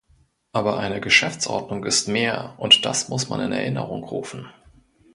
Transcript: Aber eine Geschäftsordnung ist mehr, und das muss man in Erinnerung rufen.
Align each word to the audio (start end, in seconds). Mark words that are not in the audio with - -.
Aber 0.51 0.79
eine 0.79 0.99
Geschäftsordnung 0.99 1.83
ist 1.85 2.07
mehr, 2.07 2.55
und 2.57 2.85
das 2.85 3.09
muss 3.09 3.29
man 3.29 3.39
in 3.39 3.51
Erinnerung 3.51 4.03
rufen. 4.03 4.47